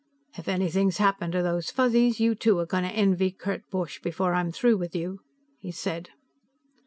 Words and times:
"If 0.35 0.47
anything's 0.47 0.97
happened 0.97 1.33
to 1.33 1.43
those 1.43 1.69
Fuzzies, 1.69 2.19
you 2.19 2.33
two 2.33 2.57
are 2.57 2.65
going 2.65 2.85
to 2.85 2.89
envy 2.89 3.29
Kurt 3.29 3.69
Borch 3.69 4.01
before 4.01 4.33
I'm 4.33 4.51
through 4.51 4.77
with 4.77 4.95
you," 4.95 5.19
he 5.59 5.69
said. 5.71 6.09